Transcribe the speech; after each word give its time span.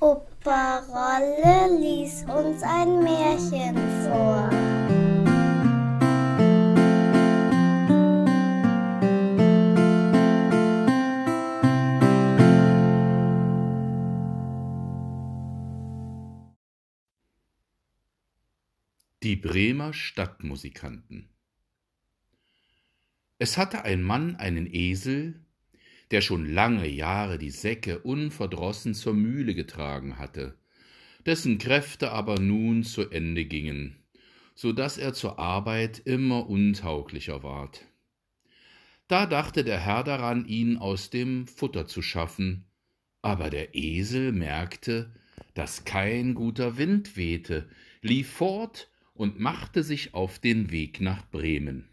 Opa 0.00 0.78
Rolle 0.88 1.78
lies 1.78 2.24
uns 2.24 2.62
ein 2.62 3.02
Märchen 3.02 3.76
vor. 4.02 4.48
Die 19.22 19.36
Bremer 19.36 19.92
Stadtmusikanten 19.92 21.28
Es 23.38 23.58
hatte 23.58 23.84
ein 23.84 24.02
Mann 24.02 24.36
einen 24.36 24.66
Esel, 24.66 25.43
der 26.14 26.20
schon 26.20 26.48
lange 26.48 26.86
Jahre 26.86 27.38
die 27.38 27.50
Säcke 27.50 27.98
unverdrossen 27.98 28.94
zur 28.94 29.14
Mühle 29.14 29.52
getragen 29.52 30.16
hatte, 30.16 30.56
dessen 31.26 31.58
Kräfte 31.58 32.12
aber 32.12 32.38
nun 32.38 32.84
zu 32.84 33.10
Ende 33.10 33.44
gingen, 33.44 33.96
so 34.54 34.72
dass 34.72 34.96
er 34.96 35.12
zur 35.12 35.40
Arbeit 35.40 35.98
immer 36.04 36.48
untauglicher 36.48 37.42
ward. 37.42 37.84
Da 39.08 39.26
dachte 39.26 39.64
der 39.64 39.80
Herr 39.80 40.04
daran, 40.04 40.46
ihn 40.46 40.76
aus 40.76 41.10
dem 41.10 41.48
Futter 41.48 41.88
zu 41.88 42.00
schaffen, 42.00 42.64
aber 43.20 43.50
der 43.50 43.74
Esel 43.74 44.30
merkte, 44.30 45.12
dass 45.54 45.84
kein 45.84 46.34
guter 46.34 46.78
Wind 46.78 47.16
wehte, 47.16 47.68
lief 48.02 48.30
fort 48.30 48.88
und 49.14 49.40
machte 49.40 49.82
sich 49.82 50.14
auf 50.14 50.38
den 50.38 50.70
Weg 50.70 51.00
nach 51.00 51.28
Bremen. 51.32 51.88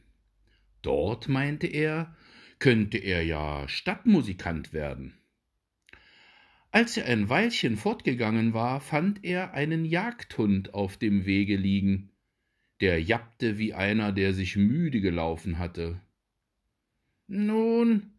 Dort, 0.84 1.28
meinte 1.28 1.66
er, 1.66 2.16
könnte 2.62 3.00
er 3.00 3.24
ja 3.24 3.68
Stadtmusikant 3.68 4.72
werden. 4.72 5.18
Als 6.70 6.96
er 6.96 7.08
ein 7.08 7.28
Weilchen 7.28 7.76
fortgegangen 7.76 8.54
war, 8.54 8.80
fand 8.80 9.26
er 9.26 9.54
einen 9.54 9.84
Jagdhund 9.84 10.74
auf 10.76 10.96
dem 10.96 11.26
Wege 11.26 11.58
liegen. 11.58 12.12
Der 12.80 13.02
jappte 13.02 13.58
wie 13.58 13.74
einer, 13.74 14.12
der 14.12 14.34
sich 14.34 14.56
müde 14.56 15.02
gelaufen 15.02 15.58
hatte. 15.58 16.00
Nun, 17.28 18.14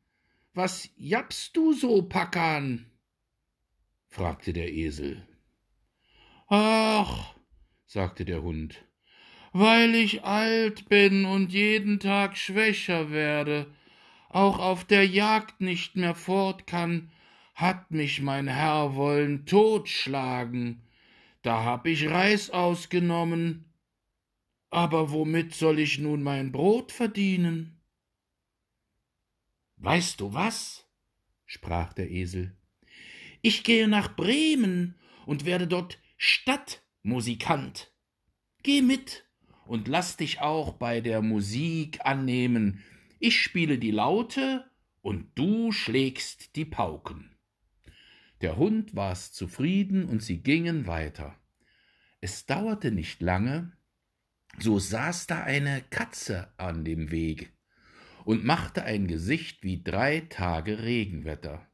was 0.53 0.91
jappst 0.97 1.57
du 1.57 1.73
so, 1.73 2.03
Packan? 2.03 2.87
fragte 4.09 4.53
der 4.53 4.73
Esel. 4.73 5.25
Ach, 6.49 7.35
sagte 7.87 8.25
der 8.25 8.43
Hund, 8.43 8.85
weil 9.53 9.95
ich 9.95 10.25
alt 10.25 10.89
bin 10.89 11.27
und 11.27 11.53
jeden 11.53 12.01
Tag 12.01 12.37
schwächer 12.37 13.11
werde, 13.13 13.73
auch 14.35 14.59
auf 14.59 14.85
der 14.85 15.07
Jagd 15.07 15.61
nicht 15.61 15.97
mehr 15.97 16.15
fort 16.15 16.67
kann, 16.67 17.11
hat 17.55 17.91
mich 17.91 18.21
mein 18.21 18.49
Herr 18.49 18.97
wollen 18.97 19.47
totschlagen. 19.47 20.83
Da 21.43 21.65
hab 21.65 21.87
ich 21.87 22.09
Reis 22.09 22.51
ausgenommen. 22.51 23.73
Aber 24.71 25.11
womit 25.11 25.55
soll 25.55 25.79
ich 25.79 25.99
nun 25.99 26.23
mein 26.23 26.51
Brot 26.51 26.93
verdienen? 26.93 27.81
Weißt 29.77 30.21
du 30.21 30.33
was? 30.33 30.87
sprach 31.45 31.93
der 31.93 32.11
Esel. 32.11 32.57
Ich 33.43 33.65
gehe 33.65 33.89
nach 33.89 34.17
Bremen 34.17 34.95
und 35.27 35.45
werde 35.45 35.67
dort 35.67 35.99
Stadtmusikant. 36.17 37.93
Geh 38.63 38.81
mit 38.81 39.27
und 39.67 39.89
lass 39.89 40.17
dich 40.17 40.41
auch 40.41 40.73
bei 40.75 41.01
der 41.01 41.21
Musik 41.21 41.99
annehmen. 42.07 42.83
Ich 43.25 43.41
spiele 43.41 43.79
die 43.79 43.93
Laute 43.93 44.69
und 45.01 45.39
du 45.39 45.71
schlägst 45.71 46.57
die 46.57 46.65
Pauken. 46.65 47.31
Der 48.41 48.57
Hund 48.57 48.97
war's 48.97 49.33
zufrieden 49.33 50.07
und 50.07 50.25
sie 50.25 50.43
gingen 50.43 50.89
weiter. 50.89 51.39
Es 52.21 52.47
dauerte 52.47 52.91
nicht 52.91 53.23
lange, 53.23 53.77
so 54.59 54.81
saß 54.81 55.29
da 55.29 55.45
eine 55.45 55.83
Katze 55.83 56.53
an 56.57 56.85
dem 56.85 57.13
Weg 57.13 57.53
und 58.25 58.45
machte 58.45 58.83
ein 58.83 59.07
Gesicht 59.07 59.63
wie 59.63 59.85
drei 59.85 60.23
Tage 60.23 60.83
Regenwetter. 60.83 61.65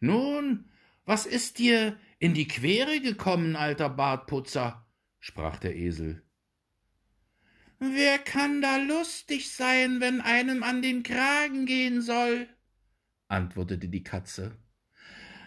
Nun, 0.00 0.68
was 1.04 1.26
ist 1.26 1.60
dir 1.60 1.96
in 2.18 2.34
die 2.34 2.48
Quere 2.48 3.00
gekommen, 3.00 3.54
alter 3.54 3.88
Bartputzer? 3.88 4.84
sprach 5.20 5.60
der 5.60 5.76
Esel. 5.76 6.24
Wer 7.82 8.18
kann 8.18 8.60
da 8.60 8.76
lustig 8.76 9.50
sein, 9.50 10.00
wenn 10.00 10.20
einem 10.20 10.62
an 10.62 10.82
den 10.82 11.02
Kragen 11.02 11.64
gehen 11.64 12.02
soll? 12.02 12.46
antwortete 13.28 13.88
die 13.88 14.02
Katze. 14.02 14.54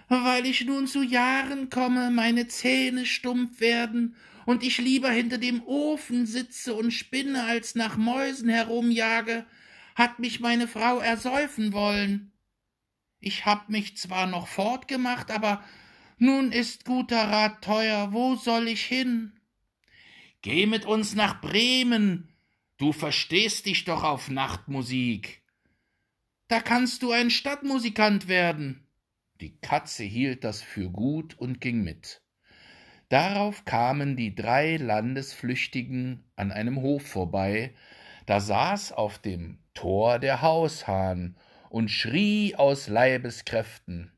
Weil 0.10 0.48
ich 0.48 0.66
nun 0.66 0.88
zu 0.88 1.04
Jahren 1.04 1.70
komme, 1.70 2.10
meine 2.10 2.48
Zähne 2.48 3.06
stumpf 3.06 3.60
werden 3.60 4.16
und 4.48 4.64
ich 4.64 4.80
lieber 4.80 5.12
hinter 5.12 5.38
dem 5.38 5.62
Ofen 5.64 6.26
sitze 6.26 6.74
und 6.74 6.92
spinne, 6.92 7.44
als 7.44 7.76
nach 7.76 7.98
Mäusen 7.98 8.50
herumjage, 8.50 9.46
hat 9.96 10.18
mich 10.18 10.40
meine 10.40 10.68
Frau 10.68 11.00
ersäufen 11.00 11.72
wollen. 11.72 12.32
Ich 13.20 13.46
hab 13.46 13.70
mich 13.70 13.96
zwar 13.98 14.26
noch 14.26 14.48
fortgemacht, 14.48 15.30
aber 15.30 15.64
nun 16.18 16.52
ist 16.52 16.84
guter 16.84 17.30
Rat 17.30 17.64
teuer, 17.64 18.12
wo 18.12 18.36
soll 18.36 18.68
ich 18.68 18.84
hin? 18.84 19.34
Geh 20.44 20.66
mit 20.66 20.86
uns 20.86 21.16
nach 21.16 21.40
Bremen. 21.40 22.28
Du 22.78 22.92
verstehst 22.92 23.66
dich 23.66 23.86
doch 23.86 24.04
auf 24.04 24.30
Nachtmusik. 24.30 25.42
Da 26.50 26.60
kannst 26.60 27.02
du 27.02 27.12
ein 27.12 27.30
Stadtmusikant 27.30 28.28
werden. 28.28 28.86
Die 29.40 29.58
Katze 29.62 30.04
hielt 30.04 30.44
das 30.44 30.62
für 30.62 30.90
gut 30.90 31.40
und 31.40 31.62
ging 31.62 31.82
mit. 31.82 32.22
Darauf 33.08 33.64
kamen 33.64 34.18
die 34.18 34.36
drei 34.36 34.76
Landesflüchtigen 34.76 36.26
an 36.36 36.52
einem 36.52 36.82
Hof 36.82 37.08
vorbei, 37.08 37.74
da 38.26 38.42
saß 38.42 38.92
auf 38.92 39.20
dem 39.20 39.60
Tor 39.74 40.20
der 40.20 40.42
Haushahn 40.42 41.38
und 41.70 41.90
schrie 41.90 42.56
aus 42.56 42.88
Leibeskräften. 42.90 44.12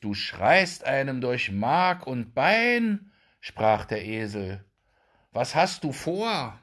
Du 0.00 0.14
schreist 0.14 0.84
einem 0.84 1.20
durch 1.20 1.52
Mark 1.52 2.06
und 2.06 2.34
Bein, 2.34 3.12
sprach 3.38 3.84
der 3.84 4.02
Esel. 4.02 4.64
Was 5.30 5.54
hast 5.54 5.84
du 5.84 5.92
vor? 5.92 6.58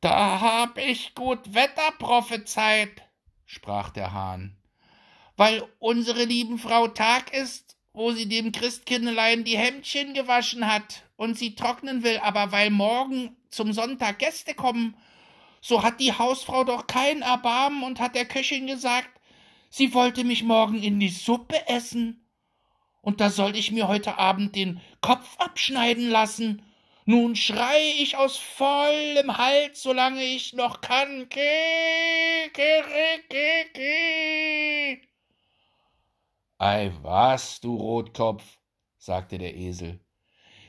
Da 0.00 0.40
hab 0.40 0.78
ich 0.78 1.16
gut 1.16 1.54
Wetter 1.54 1.90
prophezeit, 1.98 3.02
sprach 3.46 3.90
der 3.90 4.12
Hahn, 4.12 4.56
weil 5.36 5.64
unsere 5.80 6.24
lieben 6.24 6.58
Frau 6.58 6.86
Tag 6.86 7.32
ist, 7.32 7.76
wo 7.92 8.12
sie 8.12 8.28
dem 8.28 8.52
Christkindlein 8.52 9.42
die 9.42 9.56
Hemdchen 9.56 10.14
gewaschen 10.14 10.70
hat 10.70 11.02
und 11.16 11.36
sie 11.36 11.56
trocknen 11.56 12.04
will, 12.04 12.18
aber 12.18 12.52
weil 12.52 12.70
morgen 12.70 13.36
zum 13.50 13.72
Sonntag 13.72 14.20
Gäste 14.20 14.54
kommen, 14.54 14.94
so 15.64 15.82
hat 15.82 15.98
die 15.98 16.12
Hausfrau 16.12 16.64
doch 16.64 16.86
kein 16.86 17.22
Erbarmen 17.22 17.84
und 17.84 17.98
hat 17.98 18.14
der 18.14 18.26
Köchin 18.26 18.66
gesagt, 18.66 19.08
sie 19.70 19.94
wollte 19.94 20.22
mich 20.22 20.42
morgen 20.42 20.82
in 20.82 21.00
die 21.00 21.08
Suppe 21.08 21.68
essen. 21.68 22.28
Und 23.00 23.22
da 23.22 23.30
soll 23.30 23.56
ich 23.56 23.72
mir 23.72 23.88
heute 23.88 24.18
Abend 24.18 24.54
den 24.56 24.82
Kopf 25.00 25.38
abschneiden 25.38 26.10
lassen. 26.10 26.60
Nun 27.06 27.34
schrei 27.34 27.94
ich 27.98 28.18
aus 28.18 28.36
vollem 28.36 29.38
Hals, 29.38 29.82
solange 29.82 30.22
ich 30.22 30.52
noch 30.52 30.82
kann. 30.82 31.30
Ke, 31.30 32.50
ke, 32.52 32.84
ke, 33.30 33.64
ke. 33.72 35.00
Ei 36.58 36.92
was, 37.00 37.60
du 37.60 37.74
Rotkopf, 37.74 38.44
sagte 38.98 39.38
der 39.38 39.56
Esel. 39.56 39.98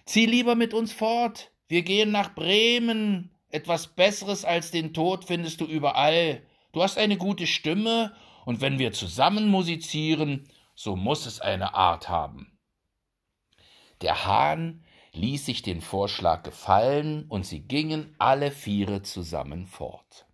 Zieh 0.05 0.25
lieber 0.25 0.55
mit 0.55 0.73
uns 0.73 0.93
fort, 0.93 1.51
wir 1.67 1.81
gehen 1.81 2.11
nach 2.11 2.33
Bremen, 2.33 3.34
etwas 3.55 3.87
Besseres 3.87 4.45
als 4.45 4.69
den 4.69 4.93
Tod 4.93 5.25
findest 5.25 5.61
du 5.61 5.65
überall. 5.65 6.43
Du 6.73 6.83
hast 6.83 6.97
eine 6.97 7.17
gute 7.17 7.47
Stimme, 7.47 8.13
und 8.45 8.61
wenn 8.61 8.77
wir 8.77 8.91
zusammen 8.91 9.47
musizieren, 9.47 10.47
so 10.75 10.95
muss 10.95 11.25
es 11.25 11.39
eine 11.39 11.73
Art 11.73 12.09
haben. 12.09 12.59
Der 14.01 14.25
Hahn 14.25 14.83
ließ 15.13 15.45
sich 15.45 15.61
den 15.63 15.81
Vorschlag 15.81 16.43
gefallen, 16.43 17.25
und 17.29 17.45
sie 17.45 17.61
gingen 17.61 18.13
alle 18.19 18.51
viere 18.51 19.01
zusammen 19.01 19.65
fort. 19.65 20.27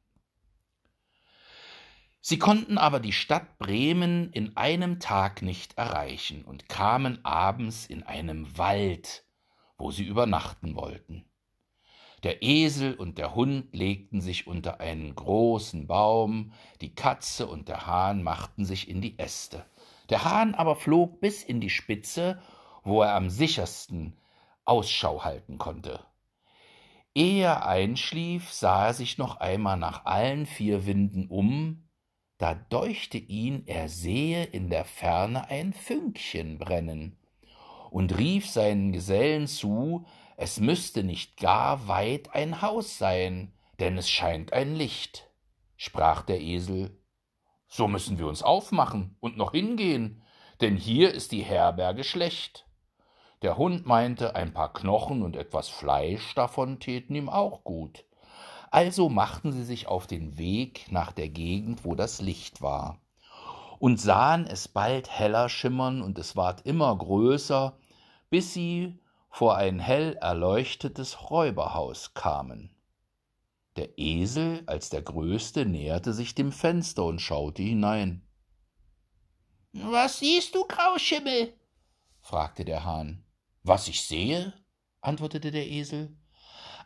Sie 2.20 2.38
konnten 2.38 2.78
aber 2.78 3.00
die 3.00 3.14
Stadt 3.14 3.58
Bremen 3.58 4.32
in 4.32 4.58
einem 4.58 5.00
Tag 5.00 5.42
nicht 5.42 5.78
erreichen 5.78 6.44
und 6.44 6.70
kamen 6.70 7.24
abends 7.24 7.86
in 7.86 8.04
einem 8.04 8.58
Wald, 8.58 9.26
wo 9.78 9.90
sie 9.90 10.04
übernachten 10.04 10.76
wollten. 10.76 11.31
Der 12.24 12.44
Esel 12.44 12.94
und 12.94 13.18
der 13.18 13.34
Hund 13.34 13.74
legten 13.74 14.22
sich 14.22 14.46
unter 14.46 14.80
einen 14.80 15.16
großen 15.16 15.88
Baum, 15.88 16.54
die 16.80 16.94
Katze 16.94 17.48
und 17.48 17.68
der 17.68 17.88
Hahn 17.88 18.22
machten 18.22 18.64
sich 18.64 18.90
in 18.90 19.02
die 19.02 19.18
Äste. 19.18 19.66
Der 20.10 20.24
Hahn 20.24 20.54
aber 20.54 20.76
flog 20.76 21.20
bis 21.20 21.44
in 21.44 21.62
die 21.62 21.72
Spitze, 21.72 22.40
wo 22.84 23.02
er 23.02 23.16
am 23.16 23.30
sichersten 23.30 24.18
Ausschau 24.66 25.24
halten 25.24 25.58
konnte. 25.58 26.00
Ehe 27.16 27.44
er 27.44 27.66
einschlief, 27.66 28.52
sah 28.52 28.88
er 28.88 28.94
sich 28.94 29.18
noch 29.18 29.38
einmal 29.38 29.78
nach 29.78 30.06
allen 30.06 30.46
vier 30.46 30.86
Winden 30.86 31.28
um, 31.28 31.84
da 32.38 32.56
deuchte 32.56 33.18
ihn, 33.18 33.64
er 33.66 33.90
sehe 33.90 34.44
in 34.44 34.70
der 34.70 34.86
Ferne 34.86 35.50
ein 35.50 35.74
Fünkchen 35.74 36.58
brennen, 36.58 37.18
und 37.90 38.18
rief 38.18 38.50
seinen 38.50 38.94
Gesellen 38.94 39.48
zu, 39.48 40.06
es 40.38 40.60
müsste 40.60 41.04
nicht 41.04 41.38
gar 41.38 41.88
weit 41.88 42.34
ein 42.34 42.62
Haus 42.62 42.98
sein, 42.98 43.54
denn 43.80 43.98
es 43.98 44.10
scheint 44.10 44.54
ein 44.54 44.76
Licht. 44.76 45.30
Sprach 45.76 46.22
der 46.22 46.42
Esel, 46.42 47.02
so 47.68 47.88
müssen 47.88 48.20
wir 48.20 48.28
uns 48.28 48.44
aufmachen 48.44 49.16
und 49.20 49.38
noch 49.38 49.52
hingehen, 49.52 50.22
denn 50.62 50.76
hier 50.76 51.14
ist 51.14 51.32
die 51.32 51.42
Herberge 51.42 52.04
schlecht. 52.04 52.68
Der 53.42 53.58
Hund 53.58 53.88
meinte, 53.88 54.36
ein 54.36 54.54
paar 54.54 54.72
Knochen 54.74 55.24
und 55.24 55.36
etwas 55.36 55.70
Fleisch 55.70 56.36
davon 56.36 56.80
täten 56.80 57.16
ihm 57.16 57.30
auch 57.30 57.64
gut. 57.64 58.06
Also 58.70 59.10
machten 59.10 59.52
sie 59.52 59.64
sich 59.64 59.88
auf 59.88 60.06
den 60.06 60.38
Weg 60.38 60.92
nach 60.92 61.12
der 61.12 61.30
Gegend, 61.30 61.84
wo 61.84 61.96
das 61.96 62.22
Licht 62.22 62.62
war, 62.62 63.02
und 63.80 64.00
sahen 64.00 64.46
es 64.46 64.68
bald 64.68 65.10
heller 65.10 65.50
schimmern, 65.50 66.02
und 66.02 66.20
es 66.20 66.36
ward 66.36 66.62
immer 66.66 66.96
größer, 66.96 67.76
bis 68.30 68.54
sie 68.54 69.00
vor 69.32 69.56
ein 69.56 69.80
hell 69.80 70.18
erleuchtetes 70.18 71.32
Räuberhaus 71.32 72.14
kamen. 72.14 72.76
Der 73.78 73.98
Esel 73.98 74.64
als 74.68 74.90
der 74.90 75.02
Größte 75.02 75.66
näherte 75.66 76.14
sich 76.14 76.36
dem 76.36 76.52
Fenster 76.52 77.06
und 77.06 77.20
schaute 77.20 77.64
hinein. 77.64 78.28
Was 79.72 80.20
siehst 80.20 80.54
du, 80.54 80.66
Grauschimmel? 80.66 81.58
fragte 82.20 82.66
der 82.66 82.84
Hahn. 82.84 83.24
Was 83.64 83.88
ich 83.88 84.04
sehe, 84.04 84.54
antwortete 85.00 85.52
der 85.52 85.66
Esel, 85.66 86.18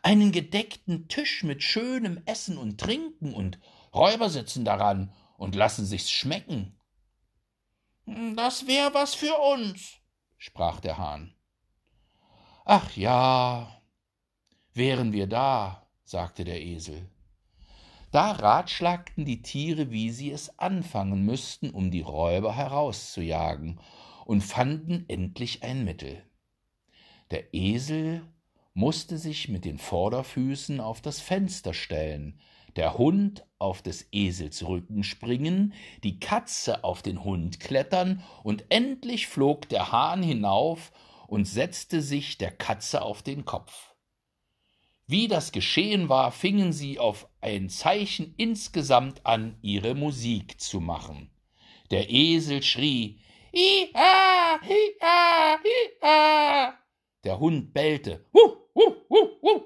einen 0.02 0.30
gedeckten 0.30 1.08
Tisch 1.08 1.42
mit 1.42 1.64
schönem 1.64 2.22
Essen 2.26 2.58
und 2.58 2.78
Trinken 2.78 3.34
und 3.34 3.58
Räuber 3.92 4.30
sitzen 4.30 4.64
daran 4.64 5.12
und 5.36 5.56
lassen 5.56 5.84
sich's 5.84 6.12
schmecken. 6.12 6.78
Das 8.36 8.68
wär 8.68 8.94
was 8.94 9.16
für 9.16 9.34
uns, 9.34 9.96
sprach 10.36 10.78
der 10.78 10.96
Hahn. 10.96 11.35
Ach 12.68 12.96
ja, 12.96 13.80
wären 14.74 15.12
wir 15.12 15.28
da, 15.28 15.86
sagte 16.02 16.42
der 16.42 16.60
Esel. 16.60 17.08
Da 18.10 18.32
ratschlagten 18.32 19.24
die 19.24 19.40
Tiere, 19.40 19.92
wie 19.92 20.10
sie 20.10 20.32
es 20.32 20.58
anfangen 20.58 21.24
müssten, 21.24 21.70
um 21.70 21.92
die 21.92 22.00
Räuber 22.00 22.56
herauszujagen, 22.56 23.78
und 24.24 24.40
fanden 24.40 25.04
endlich 25.06 25.62
ein 25.62 25.84
Mittel. 25.84 26.24
Der 27.30 27.54
Esel 27.54 28.22
musste 28.74 29.16
sich 29.16 29.48
mit 29.48 29.64
den 29.64 29.78
Vorderfüßen 29.78 30.80
auf 30.80 31.00
das 31.00 31.20
Fenster 31.20 31.72
stellen, 31.72 32.40
der 32.74 32.98
Hund 32.98 33.46
auf 33.60 33.80
des 33.80 34.08
Esels 34.10 34.66
Rücken 34.66 35.04
springen, 35.04 35.72
die 36.02 36.18
Katze 36.18 36.82
auf 36.82 37.02
den 37.02 37.22
Hund 37.22 37.60
klettern, 37.60 38.24
und 38.42 38.64
endlich 38.70 39.28
flog 39.28 39.68
der 39.68 39.92
Hahn 39.92 40.24
hinauf 40.24 40.90
und 41.26 41.44
setzte 41.44 42.02
sich 42.02 42.38
der 42.38 42.50
Katze 42.50 43.02
auf 43.02 43.22
den 43.22 43.44
Kopf. 43.44 43.94
Wie 45.06 45.28
das 45.28 45.52
geschehen 45.52 46.08
war, 46.08 46.32
fingen 46.32 46.72
sie 46.72 46.98
auf 46.98 47.28
ein 47.40 47.68
Zeichen 47.68 48.34
insgesamt 48.36 49.24
an, 49.24 49.56
ihre 49.62 49.94
Musik 49.94 50.60
zu 50.60 50.80
machen. 50.80 51.30
Der 51.92 52.10
Esel 52.10 52.60
schrie 52.62 53.20
Iha, 53.52 54.58
Iha, 54.62 55.60
Iha. 55.64 56.74
Der 57.24 57.38
Hund 57.38 57.72
bellte. 57.72 58.26
Hu, 58.34 58.40
hu, 58.74 58.96
hu, 59.08 59.28
hu. 59.40 59.62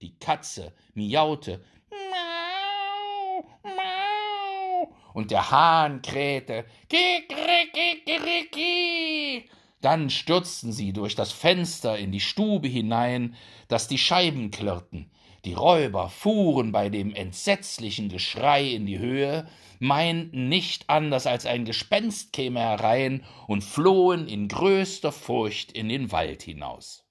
Die 0.00 0.18
Katze 0.18 0.74
miaute. 0.94 1.64
Mau, 2.10 3.44
mau. 3.62 4.92
Und 5.14 5.30
der 5.30 5.48
Hahn 5.50 6.02
krähte. 6.02 6.66
Kikrikikiriki. 6.88 9.48
Dann 9.82 10.10
stürzten 10.10 10.72
sie 10.72 10.92
durch 10.92 11.16
das 11.16 11.32
Fenster 11.32 11.98
in 11.98 12.12
die 12.12 12.20
Stube 12.20 12.68
hinein, 12.68 13.34
dass 13.68 13.88
die 13.88 13.98
Scheiben 13.98 14.50
klirrten. 14.50 15.10
Die 15.44 15.54
Räuber 15.54 16.08
fuhren 16.08 16.70
bei 16.70 16.88
dem 16.88 17.12
entsetzlichen 17.12 18.08
Geschrei 18.08 18.64
in 18.64 18.86
die 18.86 19.00
Höhe, 19.00 19.48
meinten 19.80 20.48
nicht 20.48 20.88
anders 20.88 21.26
als 21.26 21.46
ein 21.46 21.64
Gespenst 21.64 22.32
käme 22.32 22.60
herein 22.60 23.24
und 23.48 23.64
flohen 23.64 24.28
in 24.28 24.46
größter 24.46 25.10
Furcht 25.10 25.72
in 25.72 25.88
den 25.88 26.12
Wald 26.12 26.42
hinaus. 26.42 27.04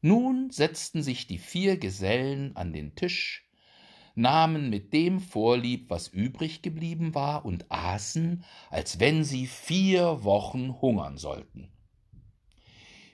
Nun 0.00 0.50
setzten 0.50 1.02
sich 1.02 1.26
die 1.26 1.36
vier 1.36 1.76
Gesellen 1.76 2.56
an 2.56 2.72
den 2.72 2.94
Tisch, 2.94 3.49
nahmen 4.14 4.70
mit 4.70 4.92
dem 4.92 5.20
vorlieb, 5.20 5.90
was 5.90 6.08
übrig 6.08 6.62
geblieben 6.62 7.14
war, 7.14 7.44
und 7.44 7.70
aßen, 7.70 8.44
als 8.70 9.00
wenn 9.00 9.24
sie 9.24 9.46
vier 9.46 10.24
Wochen 10.24 10.80
hungern 10.80 11.16
sollten. 11.16 11.72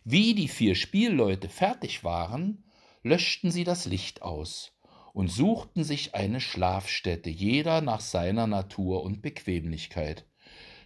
Wie 0.04 0.34
die 0.34 0.48
vier 0.48 0.74
Spielleute 0.74 1.48
fertig 1.48 2.04
waren, 2.04 2.64
löschten 3.02 3.50
sie 3.50 3.64
das 3.64 3.86
Licht 3.86 4.22
aus 4.22 4.72
und 5.12 5.28
suchten 5.28 5.82
sich 5.82 6.14
eine 6.14 6.40
Schlafstätte, 6.40 7.30
jeder 7.30 7.80
nach 7.80 8.00
seiner 8.00 8.46
Natur 8.46 9.02
und 9.02 9.22
Bequemlichkeit. 9.22 10.26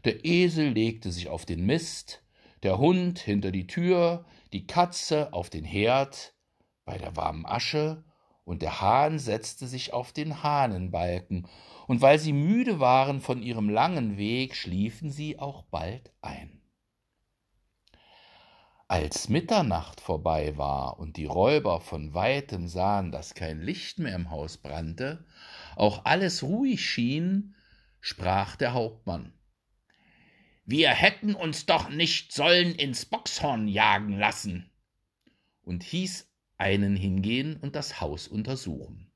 Der 0.04 0.24
Esel 0.24 0.70
legte 0.70 1.10
sich 1.12 1.28
auf 1.28 1.44
den 1.44 1.66
Mist, 1.66 2.22
der 2.62 2.78
Hund 2.78 3.18
hinter 3.18 3.50
die 3.50 3.66
Tür, 3.66 4.24
die 4.52 4.66
Katze 4.66 5.32
auf 5.32 5.50
den 5.50 5.64
Herd 5.64 6.34
bei 6.84 6.96
der 6.96 7.16
warmen 7.16 7.44
Asche, 7.44 8.04
und 8.50 8.62
der 8.62 8.80
Hahn 8.80 9.20
setzte 9.20 9.68
sich 9.68 9.92
auf 9.92 10.12
den 10.12 10.42
Hahnenbalken, 10.42 11.46
und 11.86 12.00
weil 12.00 12.18
sie 12.18 12.32
müde 12.32 12.80
waren 12.80 13.20
von 13.20 13.44
ihrem 13.44 13.68
langen 13.68 14.16
Weg, 14.16 14.56
schliefen 14.56 15.12
sie 15.12 15.38
auch 15.38 15.62
bald 15.62 16.12
ein. 16.20 16.60
Als 18.88 19.28
Mitternacht 19.28 20.00
vorbei 20.00 20.56
war 20.56 20.98
und 20.98 21.16
die 21.16 21.26
Räuber 21.26 21.80
von 21.80 22.12
weitem 22.12 22.66
sahen, 22.66 23.12
dass 23.12 23.34
kein 23.34 23.60
Licht 23.60 24.00
mehr 24.00 24.16
im 24.16 24.30
Haus 24.30 24.56
brannte, 24.56 25.24
auch 25.76 26.04
alles 26.04 26.42
ruhig 26.42 26.84
schien, 26.84 27.54
sprach 28.00 28.56
der 28.56 28.72
Hauptmann. 28.72 29.32
Wir 30.64 30.90
hätten 30.90 31.36
uns 31.36 31.66
doch 31.66 31.88
nicht 31.88 32.32
sollen 32.32 32.74
ins 32.74 33.06
Boxhorn 33.06 33.68
jagen 33.68 34.18
lassen, 34.18 34.72
und 35.62 35.84
hieß 35.84 36.29
einen 36.60 36.96
hingehen 36.96 37.56
und 37.56 37.74
das 37.74 38.00
Haus 38.00 38.28
untersuchen. 38.28 39.10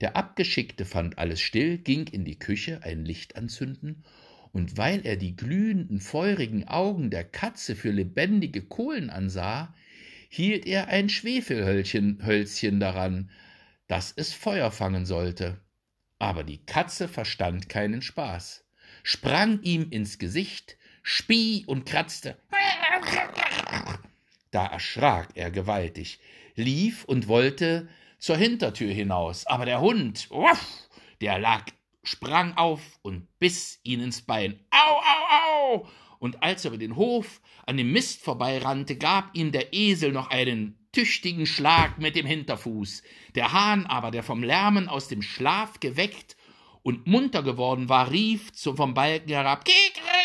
Der 0.00 0.16
Abgeschickte 0.16 0.84
fand 0.84 1.18
alles 1.18 1.40
still, 1.40 1.78
ging 1.78 2.06
in 2.06 2.24
die 2.24 2.38
Küche 2.38 2.82
ein 2.82 3.04
Licht 3.04 3.36
anzünden 3.36 4.04
und 4.52 4.76
weil 4.76 5.04
er 5.06 5.16
die 5.16 5.36
glühenden, 5.36 6.00
feurigen 6.00 6.66
Augen 6.68 7.10
der 7.10 7.24
Katze 7.24 7.76
für 7.76 7.90
lebendige 7.90 8.62
Kohlen 8.62 9.10
ansah, 9.10 9.74
hielt 10.28 10.66
er 10.66 10.88
ein 10.88 11.08
Schwefelhölzchen 11.08 12.24
Hölzchen 12.24 12.80
daran, 12.80 13.30
dass 13.86 14.12
es 14.16 14.32
Feuer 14.32 14.70
fangen 14.70 15.06
sollte. 15.06 15.60
Aber 16.18 16.44
die 16.44 16.64
Katze 16.64 17.08
verstand 17.08 17.68
keinen 17.68 18.02
Spaß, 18.02 18.64
sprang 19.02 19.62
ihm 19.62 19.88
ins 19.90 20.18
Gesicht, 20.18 20.76
spie 21.02 21.64
und 21.66 21.86
kratzte. 21.86 22.36
Da 24.50 24.66
erschrak 24.66 25.28
er 25.34 25.50
gewaltig, 25.50 26.18
lief 26.56 27.04
und 27.04 27.28
wollte 27.28 27.88
zur 28.18 28.36
Hintertür 28.36 28.92
hinaus, 28.92 29.46
aber 29.46 29.66
der 29.66 29.80
Hund, 29.80 30.26
uff, 30.30 30.88
der 31.20 31.38
lag 31.38 31.64
sprang 32.02 32.56
auf 32.56 32.80
und 33.02 33.26
biss 33.38 33.80
ihn 33.82 34.00
ins 34.00 34.22
Bein. 34.22 34.60
Au, 34.70 34.96
au, 34.96 35.80
au! 35.80 35.88
Und 36.18 36.42
als 36.42 36.64
er 36.64 36.70
über 36.70 36.78
den 36.78 36.96
Hof 36.96 37.40
an 37.66 37.76
dem 37.76 37.92
Mist 37.92 38.22
vorbeirannte, 38.22 38.96
gab 38.96 39.36
ihm 39.36 39.52
der 39.52 39.72
Esel 39.74 40.12
noch 40.12 40.30
einen 40.30 40.78
tüchtigen 40.92 41.46
Schlag 41.46 41.98
mit 41.98 42.16
dem 42.16 42.26
Hinterfuß. 42.26 43.02
Der 43.34 43.52
Hahn 43.52 43.84
aber, 43.86 44.10
der 44.10 44.22
vom 44.22 44.42
Lärmen 44.42 44.88
aus 44.88 45.08
dem 45.08 45.20
Schlaf 45.20 45.78
geweckt 45.80 46.36
und 46.82 47.06
munter 47.06 47.42
geworden 47.42 47.88
war, 47.88 48.10
rief 48.10 48.50
vom 48.54 48.94
Balken 48.94 49.28
herab: 49.28 49.64
kikri! 49.64 50.15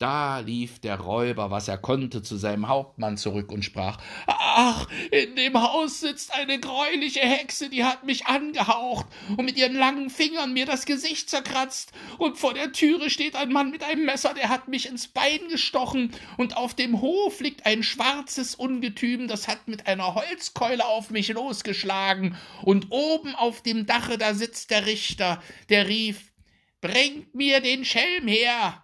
Da 0.00 0.40
lief 0.40 0.80
der 0.80 0.98
Räuber, 0.98 1.52
was 1.52 1.68
er 1.68 1.78
konnte, 1.78 2.20
zu 2.20 2.36
seinem 2.36 2.66
Hauptmann 2.66 3.16
zurück 3.16 3.52
und 3.52 3.64
sprach 3.64 3.98
Ach, 4.26 4.88
in 5.12 5.36
dem 5.36 5.60
Haus 5.60 6.00
sitzt 6.00 6.34
eine 6.34 6.58
greuliche 6.58 7.20
Hexe, 7.20 7.70
die 7.70 7.84
hat 7.84 8.04
mich 8.04 8.26
angehaucht 8.26 9.06
und 9.36 9.44
mit 9.44 9.56
ihren 9.56 9.76
langen 9.76 10.10
Fingern 10.10 10.52
mir 10.52 10.66
das 10.66 10.84
Gesicht 10.84 11.30
zerkratzt, 11.30 11.92
und 12.18 12.38
vor 12.38 12.54
der 12.54 12.72
Türe 12.72 13.08
steht 13.08 13.36
ein 13.36 13.52
Mann 13.52 13.70
mit 13.70 13.84
einem 13.84 14.04
Messer, 14.04 14.34
der 14.34 14.48
hat 14.48 14.66
mich 14.66 14.88
ins 14.88 15.06
Bein 15.06 15.48
gestochen, 15.48 16.10
und 16.38 16.56
auf 16.56 16.74
dem 16.74 17.00
Hof 17.00 17.40
liegt 17.40 17.64
ein 17.64 17.84
schwarzes 17.84 18.56
Ungetüm, 18.56 19.28
das 19.28 19.46
hat 19.46 19.68
mit 19.68 19.86
einer 19.86 20.16
Holzkeule 20.16 20.84
auf 20.84 21.10
mich 21.10 21.28
losgeschlagen, 21.28 22.36
und 22.62 22.88
oben 22.90 23.36
auf 23.36 23.62
dem 23.62 23.86
Dache 23.86 24.18
da 24.18 24.34
sitzt 24.34 24.70
der 24.70 24.86
Richter, 24.86 25.40
der 25.68 25.88
rief 25.88 26.32
Bringt 26.80 27.34
mir 27.34 27.60
den 27.60 27.86
Schelm 27.86 28.28
her 28.28 28.83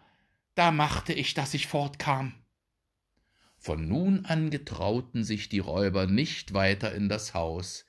da 0.61 0.73
machte 0.73 1.15
ich, 1.15 1.33
dass 1.33 1.55
ich 1.55 1.69
fortkam. 1.69 2.35
Von 3.57 3.89
nun 3.89 4.27
an 4.27 4.51
getrauten 4.51 5.25
sich 5.25 5.49
die 5.49 5.59
Räuber 5.59 6.07
nicht 6.07 6.53
weiter 6.53 6.95
in 6.95 7.09
das 7.09 7.33
Haus. 7.33 7.87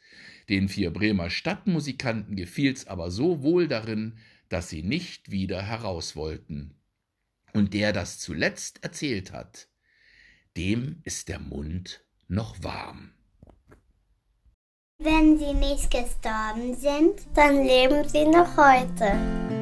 Den 0.47 0.69
vier 0.69 0.93
Bremer 0.93 1.29
Stadtmusikanten 1.29 2.37
gefiel's 2.37 2.87
aber 2.87 3.11
so 3.11 3.43
wohl 3.43 3.67
darin, 3.67 4.17
dass 4.47 4.69
sie 4.69 4.83
nicht 4.83 5.31
wieder 5.31 5.61
heraus 5.61 6.15
wollten. 6.15 6.73
Und 7.51 7.73
der 7.73 7.91
das 7.91 8.19
zuletzt 8.19 8.81
erzählt 8.85 9.33
hat, 9.33 9.67
dem 10.55 11.01
ist 11.03 11.27
der 11.27 11.39
Mund 11.39 12.05
noch 12.29 12.63
warm. 12.63 13.11
Wenn 14.97 15.37
sie 15.37 15.53
nicht 15.53 15.91
gestorben 15.91 16.73
sind, 16.77 17.19
dann 17.33 17.65
leben 17.65 18.07
sie 18.07 18.23
noch 18.23 18.55
heute. 18.55 19.60